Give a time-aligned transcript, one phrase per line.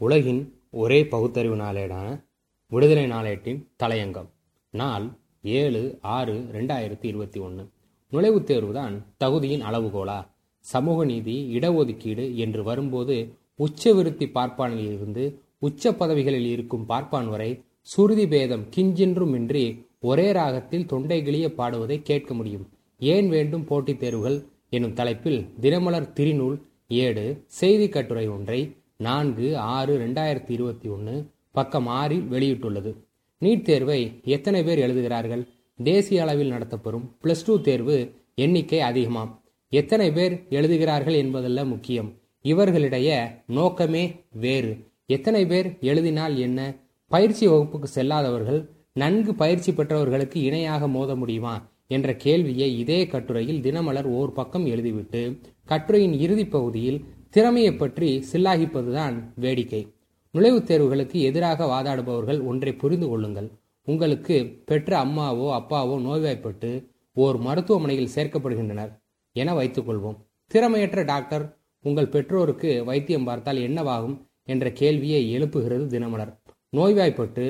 [0.00, 2.24] உலகின் ஒரே பகுத்தறிவு நாளேடான
[2.68, 4.28] விடுதலை நாளேட்டின் தலையங்கம்.
[4.70, 5.10] நாள்
[5.42, 7.68] ஏழு ஆறு ரெண்டாயிரத்தி இருபத்தி ஒன்று
[8.12, 10.26] நுழைவுத் தேர்வுதான் தகுதியின் அளவுகோலா.
[10.58, 18.66] சமூக நீதி இடஒதுக்கீடு என்று வரும்போது உச்சவிருத்தி பார்ப்பானில் இருந்து உச்ச பதவிகளில் இருக்கும் பார்ப்பான் வரை சுருதி பேதம்
[18.76, 22.68] கிஞ்சின்றுமின்றி ஒரே ராகத்தில் தொண்டை கிளிய பாடுவதை கேட்க முடியும்.
[22.98, 24.42] ஏன் வேண்டும் போட்டித் தேர்வுகள்?
[24.70, 31.14] எனும் தலைப்பில் தினமலர் திரிநூல் ஏடு செய்தி கட்டுரை ஒன்றை நான்கு ஆறு ரெண்டாயிரத்தி இருபத்தி ஒன்று
[31.52, 32.90] பக்கம் ஆறில் வெளியிட்டுள்ளது.
[33.40, 35.42] நீட் தேர்வை எத்தனை பேர் எழுதுகிறார்கள்?
[35.78, 37.96] தேசிய அளவில் நடத்தப்படும் பிளஸ் டூ தேர்வு
[38.34, 39.30] எண்ணிக்கை அதிகமாம்.
[39.68, 42.10] எத்தனை பேர் எழுதுகிறார்கள் என்பதல்ல முக்கியம்.
[42.44, 43.10] இவர்களிடைய
[43.46, 44.72] நோக்கமே வேறு.
[45.06, 46.74] எத்தனை பேர் எழுதினால் என்ன?
[47.08, 48.60] பயிற்சி வகுப்புக்கு செல்லாதவர்கள்
[48.92, 51.54] நன்கு பயிற்சி பெற்றவர்களுக்கு இணையாக மோத முடியுமா?
[51.88, 55.22] என்ற கேள்வியை இதே கட்டுரையில் தினமலர் ஓர் பக்கம் எழுதிவிட்டு
[55.64, 57.00] கட்டுரையின் இறுதி பகுதியில்
[57.34, 59.80] திறமையை பற்றி சில்லாகிப்பதுதான் வேடிக்கை.
[60.34, 63.48] நுழைவுத் தேர்வுகளுக்கு எதிராக வாதாடுபவர்கள் ஒன்றை புரிந்து கொள்ளுங்கள்.
[63.88, 66.70] உங்களுக்கு பெற்ற அம்மாவோ அப்பாவோ நோய்வாய்ப்பட்டு
[67.16, 68.90] ஓர் மருத்துவமனையில் சேர்க்கப்படுகின்றனர்
[69.36, 71.44] என வைத்துக்கொள்வோம் திறமையற்ற டாக்டர்
[71.84, 76.32] உங்கள் பெற்றோருக்கு வைத்தியம் பார்த்தால் என்னவாகும் என்ற கேள்வியை எழுப்புகிறது தினமலர்.
[76.70, 77.44] நோய்வாய்ப்பட்டு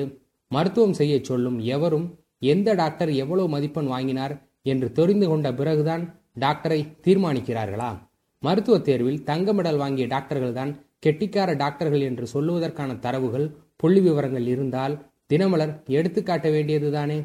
[0.51, 2.07] மருத்துவம் செய்ய சொல்லும் எவரும்
[2.39, 6.03] எந்த டாக்டர் எவ்வளவு மதிப்பெண் வாங்கினார் என்று தெரிந்து கொண்ட பிறகுதான்
[6.39, 7.91] டாக்டரை தீர்மானிக்கிறார்களா?
[8.43, 10.71] மருத்துவ தேர்வில் தங்க மெடல் வாங்கிய டாக்டர்கள் தான்
[11.05, 14.95] கெட்டிக்கார டாக்டர்கள் என்று சொல்லுவதற்கான தரவுகள் புள்ளி விவரங்கள் இருந்தால்
[15.27, 17.19] தினமலர் எடுத்துக்காட்ட வேண்டியதுதானே?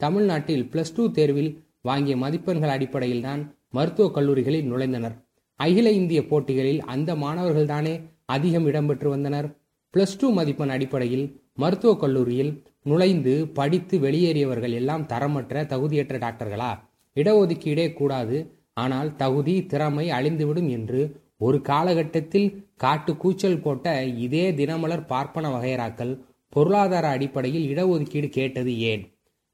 [0.00, 5.14] தமிழ்நாட்டில் பிளஸ் டூ தேர்வில் வாங்கிய மதிப்பெண்கள் அடிப்படையில் தான் மருத்துவக் கல்லூரிகளில் நுழைந்தனர்.
[5.60, 7.94] அகில இந்திய போட்டிகளில் அந்த மாணவர்கள் தானே
[8.26, 9.48] அதிகம் இடம்பெற்று வந்தனர்?
[9.94, 16.70] பிளஸ் டூ மதிப்பெண் அடிப்படையில் மருத்துவக் கல்லூரியில் நுழைந்து படித்து வெளியேறியவர்கள் எல்லாம் தரமற்ற தகுதியற்ற டாக்டர்களா?
[17.16, 18.36] இடஒதுக்கீடே கூடாது
[18.76, 21.00] ஆனால் தகுதி திறமை அழிந்துவிடும் என்று
[21.38, 26.12] ஒரு காலகட்டத்தில் காட்டு கூச்சல் போட்ட இதே தினமலர் பார்ப்பன வகையராக்கள்
[26.48, 29.02] பொருளாதார அடிப்படையில் இடஒதுக்கீடு கேட்டது ஏன்?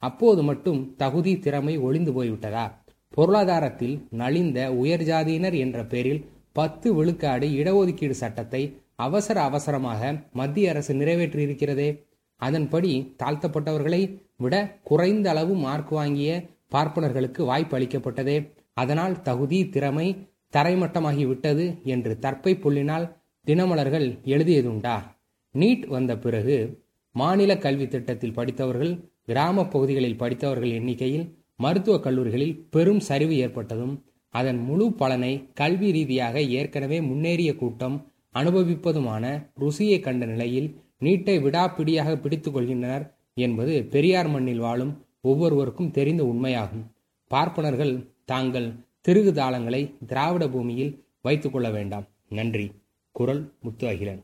[0.02, 2.64] அப்போது மட்டும் தகுதி திறமை ஒளிந்து போய்விட்டதா?
[3.10, 8.62] பொருளாதாரத்தில் நலிந்த உயர் ஜாதியினர் என்ற பெயரில் பத்து விழுக்காடு இடஒதுக்கீடு சட்டத்தை
[8.96, 11.88] அவசர அவசரமாக மத்திய அரசு நிறைவேற்றியிருக்கிறதே.
[12.40, 14.02] அதன்படி தாழ்த்தப்பட்டவர்களை
[14.36, 16.30] விட குறைந்த அளவு மார்க் வாங்கிய
[16.74, 18.36] பார்ப்பனர்களுக்கு வாய்ப்பு அளிக்கப்பட்டதே
[18.80, 20.08] அதனால் தகுதி திறமை
[20.54, 23.06] தரைமட்டமாகி விட்டது என்று தற்பை புள்ளினால்
[23.46, 24.96] தினமலர்கள் எழுதியதுண்டா.
[25.54, 26.56] நீட் வந்த பிறகு
[27.14, 28.92] மாநில கல்வி திட்டத்தில் படித்தவர்கள்
[29.24, 33.94] கிராம பகுதிகளில் படித்தவர்கள் எண்ணிக்கையில் மருத்துவக் கல்லூரிகளில் பெரும் சரிவு ஏற்பட்டதும்
[34.34, 37.96] அதன் முழு பலனை கல்வி ரீதியாக ஏற்கனவே முன்னேறிய கூட்டம்
[38.34, 39.24] அனுபவிப்பதுமான
[39.60, 40.68] ருசியை கண்ட நிலையில்
[41.00, 43.04] நீட்டை விடாப்பிடியாக பிடித்துக் கொள்கின்றனர்
[43.36, 46.84] என்பது பெரியார் மண்ணில் வாழும் ஒவ்வொருவருக்கும் தெரிந்த உண்மையாகும்.
[47.30, 47.94] பார்ப்பனர்கள்
[48.30, 48.66] தாங்கள்
[49.00, 52.06] திருகு தாளங்களை திராவிட பூமியில் வைத்துக்கொள்ள வேண்டாம்.
[52.28, 52.66] நன்றி.
[53.12, 54.22] குரல் முத்து அகிலன்